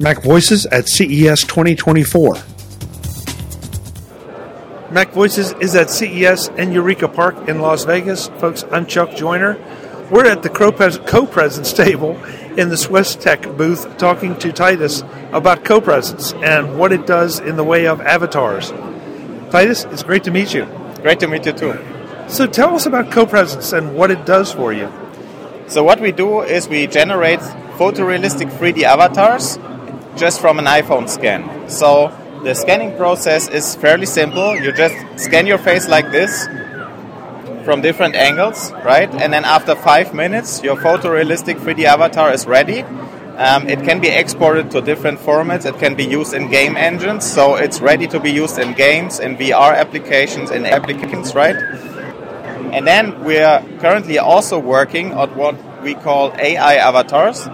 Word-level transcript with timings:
Mac 0.00 0.22
Voices 0.22 0.66
at 0.66 0.88
CES 0.88 1.42
2024. 1.42 2.34
Mac 4.90 5.10
Voices 5.12 5.52
is 5.60 5.76
at 5.76 5.88
CES 5.88 6.48
and 6.56 6.72
Eureka 6.72 7.06
Park 7.06 7.48
in 7.48 7.60
Las 7.60 7.84
Vegas. 7.84 8.26
Folks, 8.40 8.64
I'm 8.72 8.86
Chuck 8.86 9.14
Joiner. 9.14 9.56
We're 10.10 10.26
at 10.26 10.42
the 10.42 10.50
co-presence 10.50 11.72
table 11.72 12.16
in 12.58 12.70
the 12.70 12.76
Swiss 12.76 13.14
Tech 13.14 13.42
booth 13.56 13.96
talking 13.96 14.36
to 14.40 14.52
Titus 14.52 15.04
about 15.32 15.64
co-presence 15.64 16.32
and 16.34 16.76
what 16.76 16.92
it 16.92 17.06
does 17.06 17.38
in 17.38 17.54
the 17.54 17.64
way 17.64 17.86
of 17.86 18.00
avatars. 18.00 18.70
Titus, 19.50 19.84
it's 19.84 20.02
great 20.02 20.24
to 20.24 20.32
meet 20.32 20.52
you. 20.52 20.64
Great 21.02 21.20
to 21.20 21.28
meet 21.28 21.46
you 21.46 21.52
too. 21.52 21.78
So 22.26 22.48
tell 22.48 22.74
us 22.74 22.86
about 22.86 23.12
co-presence 23.12 23.72
and 23.72 23.94
what 23.94 24.10
it 24.10 24.26
does 24.26 24.52
for 24.52 24.72
you. 24.72 24.92
So 25.68 25.84
what 25.84 26.00
we 26.00 26.10
do 26.10 26.42
is 26.42 26.68
we 26.68 26.88
generate 26.88 27.38
photorealistic 27.78 28.50
3D 28.58 28.82
avatars 28.82 29.56
just 30.16 30.40
from 30.40 30.58
an 30.58 30.66
iPhone 30.66 31.08
scan. 31.08 31.68
So 31.68 32.12
the 32.44 32.54
scanning 32.54 32.96
process 32.96 33.48
is 33.48 33.74
fairly 33.74 34.06
simple. 34.06 34.56
You 34.56 34.72
just 34.72 34.94
scan 35.16 35.46
your 35.46 35.58
face 35.58 35.88
like 35.88 36.10
this 36.10 36.46
from 37.64 37.80
different 37.80 38.14
angles, 38.14 38.72
right? 38.84 39.10
And 39.14 39.32
then 39.32 39.44
after 39.44 39.74
five 39.74 40.14
minutes, 40.14 40.62
your 40.62 40.76
photorealistic 40.76 41.56
3D 41.56 41.84
avatar 41.84 42.32
is 42.32 42.46
ready. 42.46 42.82
Um, 43.36 43.66
it 43.68 43.82
can 43.82 44.00
be 44.00 44.08
exported 44.08 44.70
to 44.72 44.80
different 44.80 45.18
formats. 45.18 45.66
It 45.66 45.78
can 45.78 45.96
be 45.96 46.04
used 46.04 46.34
in 46.34 46.50
game 46.50 46.76
engines, 46.76 47.24
so 47.24 47.56
it's 47.56 47.80
ready 47.80 48.06
to 48.08 48.20
be 48.20 48.30
used 48.30 48.58
in 48.58 48.74
games, 48.74 49.18
in 49.18 49.36
VR 49.36 49.74
applications, 49.74 50.50
in 50.50 50.66
applications, 50.66 51.34
right? 51.34 51.56
And 52.72 52.86
then 52.86 53.24
we 53.24 53.38
are 53.38 53.60
currently 53.78 54.18
also 54.18 54.58
working 54.58 55.12
on 55.14 55.34
what 55.36 55.56
we 55.82 55.94
call 55.94 56.32
AI 56.38 56.76
avatars. 56.76 57.48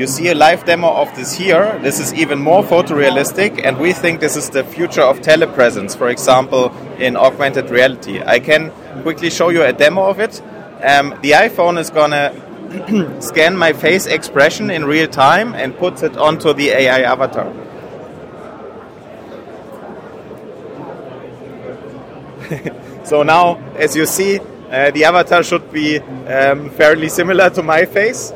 You 0.00 0.06
see 0.06 0.28
a 0.28 0.34
live 0.34 0.64
demo 0.64 0.88
of 0.88 1.14
this 1.14 1.34
here. 1.34 1.78
This 1.82 2.00
is 2.00 2.14
even 2.14 2.38
more 2.38 2.62
photorealistic, 2.62 3.60
and 3.62 3.76
we 3.76 3.92
think 3.92 4.18
this 4.18 4.34
is 4.34 4.48
the 4.48 4.64
future 4.64 5.02
of 5.02 5.20
telepresence, 5.20 5.94
for 5.94 6.08
example, 6.08 6.74
in 6.98 7.18
augmented 7.18 7.68
reality. 7.68 8.22
I 8.22 8.40
can 8.40 8.70
quickly 9.02 9.28
show 9.28 9.50
you 9.50 9.62
a 9.62 9.74
demo 9.74 10.06
of 10.06 10.18
it. 10.18 10.40
Um, 10.82 11.10
the 11.20 11.32
iPhone 11.32 11.78
is 11.78 11.90
to 11.90 13.20
scan 13.20 13.58
my 13.58 13.74
face 13.74 14.06
expression 14.06 14.70
in 14.70 14.86
real 14.86 15.06
time 15.06 15.54
and 15.54 15.76
puts 15.76 16.02
it 16.02 16.16
onto 16.16 16.54
the 16.54 16.70
AI 16.70 17.02
avatar. 17.02 17.52
so 23.04 23.22
now, 23.22 23.56
as 23.76 23.94
you 23.94 24.06
see, 24.06 24.40
uh, 24.70 24.90
the 24.92 25.04
avatar 25.04 25.42
should 25.42 25.70
be 25.70 25.98
um, 25.98 26.70
fairly 26.70 27.10
similar 27.10 27.50
to 27.50 27.62
my 27.62 27.84
face. 27.84 28.32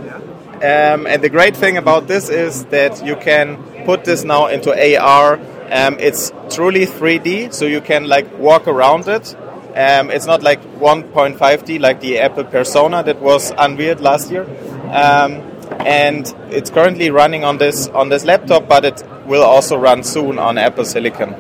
Um, 0.65 1.07
and 1.07 1.23
the 1.23 1.29
great 1.29 1.55
thing 1.55 1.77
about 1.77 2.09
this 2.09 2.31
is 2.31 2.65
that 2.67 3.05
you 3.05 3.17
can 3.17 3.59
put 3.85 4.05
this 4.05 4.25
now 4.25 4.47
into 4.47 4.71
AR. 4.73 5.35
Um, 5.71 5.99
it's 5.99 6.33
truly 6.49 6.87
3D, 6.87 7.53
so 7.53 7.67
you 7.67 7.83
can 7.83 8.09
like 8.09 8.39
walk 8.39 8.67
around 8.67 9.07
it. 9.07 9.35
Um, 9.77 10.11
it's 10.11 10.25
not 10.25 10.43
like 10.43 10.63
1.5D 10.79 11.81
like 11.81 12.01
the 12.01 12.19
Apple 12.19 12.45
Persona 12.45 13.03
that 13.03 13.21
was 13.21 13.53
unveiled 13.59 14.01
last 14.01 14.31
year. 14.31 14.45
Um, 14.85 15.43
and 15.81 16.35
it's 16.51 16.71
currently 16.71 17.11
running 17.11 17.45
on 17.45 17.59
this 17.59 17.89
on 17.89 18.09
this 18.09 18.25
laptop, 18.25 18.67
but 18.67 18.87
it 18.87 19.03
will 19.27 19.43
also 19.43 19.77
run 19.77 20.03
soon 20.03 20.39
on 20.39 20.57
Apple 20.57 20.87
Silicon. 20.87 21.35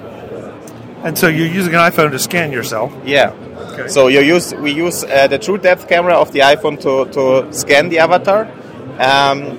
And 1.02 1.16
so 1.16 1.28
you're 1.28 1.46
using 1.46 1.72
an 1.72 1.80
iPhone 1.80 2.10
to 2.10 2.18
scan 2.18 2.52
yourself. 2.52 2.92
Yeah. 3.06 3.30
Okay. 3.72 3.88
So 3.88 4.08
you 4.08 4.20
use 4.20 4.54
we 4.54 4.72
use 4.72 5.02
uh, 5.04 5.28
the 5.28 5.38
true 5.38 5.56
depth 5.56 5.88
camera 5.88 6.14
of 6.14 6.32
the 6.32 6.40
iPhone 6.40 6.78
to, 6.82 7.10
to 7.12 7.52
scan 7.54 7.88
the 7.88 8.00
avatar. 8.00 8.50
Um, 8.98 9.58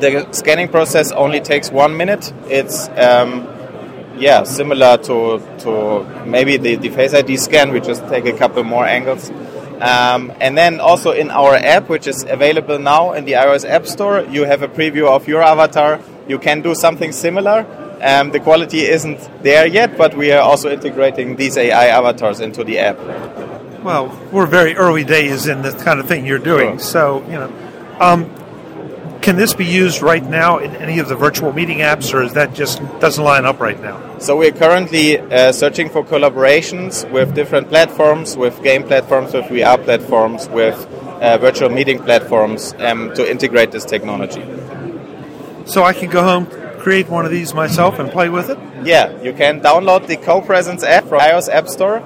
the 0.00 0.28
scanning 0.32 0.68
process 0.68 1.12
only 1.12 1.40
takes 1.40 1.70
one 1.70 1.96
minute. 1.96 2.32
It's 2.48 2.88
um, 2.88 3.48
yeah 4.18 4.44
similar 4.44 4.96
to 4.98 5.42
to 5.60 6.24
maybe 6.26 6.56
the, 6.56 6.76
the 6.76 6.90
Face 6.90 7.14
ID 7.14 7.36
scan. 7.36 7.72
We 7.72 7.80
just 7.80 8.06
take 8.08 8.26
a 8.26 8.36
couple 8.36 8.62
more 8.64 8.84
angles. 8.84 9.30
Um, 9.80 10.32
and 10.40 10.56
then 10.56 10.80
also 10.80 11.10
in 11.10 11.30
our 11.30 11.54
app, 11.54 11.90
which 11.90 12.06
is 12.06 12.24
available 12.24 12.78
now 12.78 13.12
in 13.12 13.26
the 13.26 13.32
iOS 13.32 13.68
App 13.68 13.86
Store, 13.86 14.22
you 14.22 14.44
have 14.44 14.62
a 14.62 14.68
preview 14.68 15.06
of 15.06 15.28
your 15.28 15.42
avatar. 15.42 16.00
You 16.26 16.38
can 16.38 16.62
do 16.62 16.74
something 16.74 17.12
similar. 17.12 17.66
Um, 18.00 18.30
the 18.30 18.40
quality 18.40 18.80
isn't 18.80 19.18
there 19.42 19.66
yet, 19.66 19.98
but 19.98 20.16
we 20.16 20.32
are 20.32 20.40
also 20.40 20.70
integrating 20.70 21.36
these 21.36 21.58
AI 21.58 21.88
avatars 21.88 22.40
into 22.40 22.64
the 22.64 22.78
app. 22.78 22.98
Well, 23.82 24.18
we're 24.32 24.46
very 24.46 24.74
early 24.76 25.04
days 25.04 25.46
in 25.46 25.60
this 25.62 25.74
kind 25.82 26.00
of 26.00 26.08
thing 26.08 26.26
you're 26.26 26.38
doing, 26.38 26.78
sure. 26.78 26.80
so 26.80 27.22
you 27.24 27.32
know. 27.32 27.65
Um, 28.00 28.30
can 29.26 29.34
this 29.34 29.54
be 29.54 29.64
used 29.64 30.02
right 30.02 30.22
now 30.22 30.58
in 30.58 30.76
any 30.76 31.00
of 31.00 31.08
the 31.08 31.16
virtual 31.16 31.52
meeting 31.52 31.78
apps, 31.78 32.14
or 32.14 32.22
is 32.22 32.34
that 32.34 32.54
just 32.54 32.78
doesn't 33.00 33.24
line 33.24 33.44
up 33.44 33.58
right 33.58 33.80
now? 33.82 34.18
So 34.18 34.36
we're 34.36 34.52
currently 34.52 35.18
uh, 35.18 35.50
searching 35.50 35.88
for 35.88 36.04
collaborations 36.04 37.10
with 37.10 37.34
different 37.34 37.68
platforms, 37.68 38.36
with 38.36 38.62
game 38.62 38.84
platforms, 38.84 39.34
with 39.34 39.46
VR 39.46 39.82
platforms, 39.82 40.48
with 40.48 40.76
uh, 41.20 41.38
virtual 41.38 41.70
meeting 41.70 41.98
platforms 41.98 42.72
um, 42.78 43.12
to 43.14 43.28
integrate 43.28 43.72
this 43.72 43.84
technology. 43.84 44.44
So 45.64 45.82
I 45.82 45.92
can 45.92 46.08
go 46.08 46.22
home, 46.22 46.46
create 46.78 47.08
one 47.08 47.24
of 47.24 47.32
these 47.32 47.52
myself, 47.52 47.98
and 47.98 48.10
play 48.12 48.28
with 48.28 48.48
it. 48.48 48.58
Yeah, 48.84 49.20
you 49.22 49.32
can 49.32 49.60
download 49.60 50.06
the 50.06 50.18
Co-Presence 50.18 50.84
app 50.84 51.06
from 51.06 51.18
iOS 51.18 51.48
App 51.48 51.66
Store. 51.66 52.00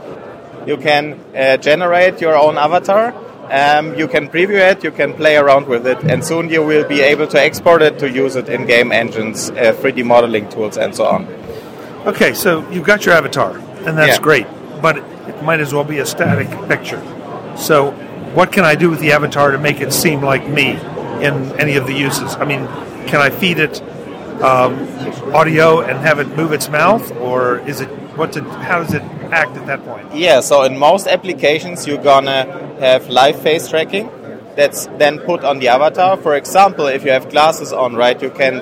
You 0.67 0.79
can 0.79 1.21
uh, 1.37 1.59
generate 1.59 2.21
your 2.23 2.35
own 2.35 2.57
avatar 2.57 3.13
um, 3.51 3.95
you 3.97 4.07
can 4.07 4.29
preview 4.29 4.61
it, 4.71 4.85
you 4.85 4.91
can 4.91 5.13
play 5.15 5.37
around 5.37 5.67
with 5.67 5.87
it, 5.87 5.99
and 6.05 6.25
soon 6.25 6.49
you 6.49 6.65
will 6.65 6.87
be 6.87 7.01
able 7.01 7.27
to 7.27 7.41
export 7.41 7.83
it 7.83 7.99
to 7.99 8.11
use 8.11 8.37
it 8.37 8.49
in 8.49 8.67
game 8.67 8.93
engines, 8.93 9.51
uh, 9.51 9.75
3D 9.79 10.05
modeling 10.05 10.49
tools, 10.49 10.77
and 10.77 10.95
so 10.95 11.07
on. 11.07 11.27
Okay, 12.07 12.33
so 12.33 12.69
you've 12.71 12.87
got 12.87 13.05
your 13.05 13.15
avatar, 13.15 13.57
and 13.87 13.99
that's 13.99 14.19
yeah. 14.19 14.23
great, 14.23 14.47
but 14.81 14.99
it 14.99 15.43
might 15.43 15.61
as 15.61 15.75
well 15.75 15.85
be 15.85 15.99
a 15.99 16.07
static 16.07 16.49
picture. 16.69 17.03
So, 17.57 17.91
what 18.35 18.53
can 18.53 18.65
I 18.65 18.77
do 18.77 18.89
with 18.89 19.01
the 19.01 19.13
avatar 19.13 19.51
to 19.51 19.59
make 19.59 19.81
it 19.81 19.93
seem 19.93 20.23
like 20.23 20.49
me 20.49 20.71
in 21.21 21.61
any 21.61 21.77
of 21.77 21.87
the 21.87 21.93
uses? 21.93 22.37
I 22.37 22.45
mean, 22.45 22.67
can 23.09 23.21
I 23.21 23.31
feed 23.31 23.59
it 23.59 23.83
um, 24.43 24.75
audio 25.35 25.81
and 25.81 25.99
have 25.99 26.19
it 26.19 26.29
move 26.37 26.53
its 26.53 26.69
mouth, 26.69 27.11
or 27.17 27.59
is 27.69 27.81
it 27.81 27.89
what? 28.17 28.33
To, 28.33 28.43
how 28.43 28.83
does 28.83 28.95
it 28.95 29.03
act 29.33 29.57
at 29.57 29.67
that 29.67 29.85
point? 29.85 30.15
Yeah, 30.15 30.41
so 30.41 30.63
in 30.65 30.79
most 30.79 31.07
applications, 31.07 31.87
you're 31.87 32.03
gonna 32.03 32.45
have 32.81 33.09
live 33.09 33.41
face 33.41 33.69
tracking 33.69 34.11
that's 34.57 34.87
then 34.99 35.19
put 35.21 35.45
on 35.45 35.59
the 35.59 35.69
avatar. 35.69 36.17
For 36.17 36.35
example, 36.37 36.87
if 36.87 37.05
you 37.05 37.11
have 37.11 37.31
glasses 37.31 37.73
on, 37.73 37.95
right, 37.95 38.21
you 38.21 38.31
can 38.31 38.57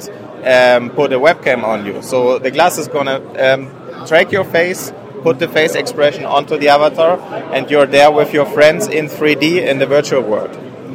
um, 0.44 0.90
put 0.90 1.12
a 1.12 1.18
webcam 1.18 1.64
on 1.64 1.86
you. 1.86 2.02
So 2.02 2.38
the 2.38 2.50
glass 2.50 2.78
is 2.78 2.88
gonna 2.88 3.20
um, 3.38 4.06
track 4.06 4.32
your 4.32 4.44
face, 4.44 4.92
put 5.22 5.38
the 5.38 5.48
face 5.48 5.74
expression 5.74 6.24
onto 6.24 6.58
the 6.58 6.68
avatar, 6.68 7.18
and 7.52 7.70
you're 7.70 7.86
there 7.86 8.10
with 8.10 8.32
your 8.32 8.46
friends 8.46 8.86
in 8.86 9.06
3D 9.06 9.66
in 9.66 9.78
the 9.78 9.86
virtual 9.86 10.22
world. 10.22 10.52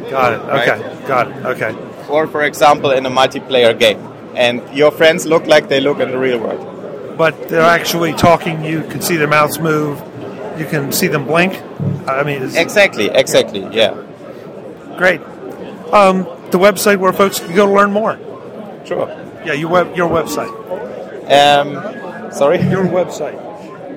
Got 0.10 0.34
it. 0.34 0.40
Okay. 0.40 0.82
Right? 0.82 1.08
Got 1.08 1.28
it. 1.32 1.46
Okay. 1.46 1.76
Or, 2.10 2.28
for 2.28 2.44
example, 2.44 2.92
in 2.92 3.06
a 3.06 3.10
multiplayer 3.10 3.78
game, 3.78 4.13
and 4.36 4.62
your 4.76 4.92
friends 4.92 5.26
look 5.26 5.46
like 5.48 5.70
they 5.70 5.80
look 5.80 6.00
in 6.00 6.12
the 6.12 6.18
real 6.18 6.40
world 6.40 6.74
but 7.18 7.50
they're 7.50 7.62
actually 7.62 8.14
talking. 8.14 8.64
You 8.64 8.82
can 8.84 9.02
see 9.02 9.16
their 9.16 9.28
mouths 9.28 9.60
move. 9.60 10.00
You 10.58 10.66
can 10.66 10.92
see 10.92 11.08
them 11.08 11.26
blink. 11.26 11.62
I 12.08 12.24
mean, 12.24 12.44
exactly, 12.56 13.10
exactly, 13.10 13.62
yeah. 13.72 13.94
Great. 14.98 15.22
Um, 15.92 16.24
the 16.52 16.60
website 16.60 16.98
where 16.98 17.14
folks 17.14 17.40
can 17.40 17.56
go 17.56 17.66
to 17.66 17.72
learn 17.72 17.92
more. 17.92 18.20
Sure. 18.86 19.08
Yeah, 19.46 19.54
your 19.54 19.70
web, 19.70 19.96
your 19.96 20.10
website. 20.10 20.52
Um, 21.30 22.32
sorry. 22.32 22.62
Your 22.70 22.86
website. 22.86 23.40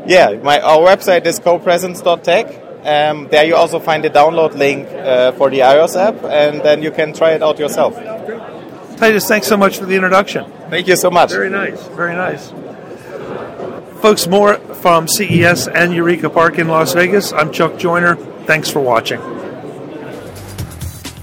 Yeah, 0.06 0.38
my 0.42 0.60
our 0.60 0.78
website 0.78 1.26
is 1.26 1.41
copresence.tech. 1.41 2.64
Um, 2.86 3.28
there 3.28 3.44
you 3.44 3.56
also 3.56 3.80
find 3.80 4.04
a 4.04 4.10
download 4.10 4.54
link 4.54 4.88
uh, 4.88 5.32
for 5.32 5.50
the 5.50 5.60
iOS 5.60 5.96
app, 5.96 6.22
and 6.25 6.62
then 6.62 6.82
you 6.82 6.92
can 6.92 7.12
try 7.12 7.32
it 7.32 7.42
out 7.42 7.58
yourself. 7.58 7.96
Titus, 8.96 9.28
thanks 9.28 9.46
so 9.46 9.56
much 9.56 9.78
for 9.78 9.84
the 9.84 9.94
introduction. 9.94 10.50
Thank 10.70 10.88
you 10.88 10.96
so 10.96 11.10
much. 11.10 11.31
Very 11.31 11.50
nice. 11.50 11.87
Very 11.88 12.14
nice. 12.14 12.50
Folks, 14.00 14.26
more 14.26 14.56
from 14.56 15.06
CES 15.06 15.69
and 15.69 15.94
Eureka 15.94 16.31
Park 16.31 16.58
in 16.58 16.69
Las 16.69 16.94
Vegas. 16.94 17.32
I'm 17.32 17.52
Chuck 17.52 17.78
Joiner. 17.78 18.16
Thanks 18.44 18.70
for 18.70 18.81
watching. 18.81 19.20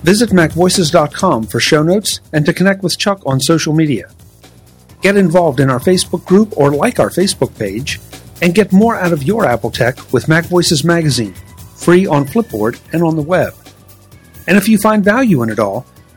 Visit 0.03 0.31
MacVoices.com 0.31 1.47
for 1.47 1.59
show 1.59 1.81
notes 1.81 2.19
and 2.31 2.45
to 2.45 2.53
connect 2.53 2.83
with 2.83 2.99
Chuck 2.99 3.21
on 3.25 3.39
social 3.39 3.73
media. 3.73 4.09
Get 5.01 5.17
involved 5.17 5.59
in 5.59 5.69
our 5.69 5.79
Facebook 5.79 6.25
group 6.25 6.57
or 6.57 6.71
like 6.71 6.99
our 6.99 7.09
Facebook 7.09 7.57
page, 7.57 7.99
and 8.41 8.53
get 8.53 8.73
more 8.73 8.95
out 8.95 9.13
of 9.13 9.23
your 9.23 9.45
Apple 9.45 9.71
tech 9.71 9.95
with 10.11 10.25
MacVoices 10.25 10.83
Magazine, 10.83 11.33
free 11.77 12.05
on 12.05 12.25
Flipboard 12.25 12.79
and 12.91 13.01
on 13.01 13.15
the 13.15 13.21
web. 13.21 13.53
And 14.47 14.57
if 14.57 14.67
you 14.67 14.77
find 14.77 15.03
value 15.03 15.41
in 15.41 15.49
it 15.49 15.59
all, 15.59 15.85